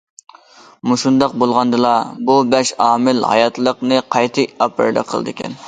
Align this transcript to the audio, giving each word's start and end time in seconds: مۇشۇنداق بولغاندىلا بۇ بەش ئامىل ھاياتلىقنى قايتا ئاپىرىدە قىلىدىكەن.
مۇشۇنداق 0.91 1.35
بولغاندىلا 1.43 1.91
بۇ 2.31 2.39
بەش 2.55 2.73
ئامىل 2.87 3.23
ھاياتلىقنى 3.33 4.03
قايتا 4.17 4.49
ئاپىرىدە 4.51 5.09
قىلىدىكەن. 5.15 5.59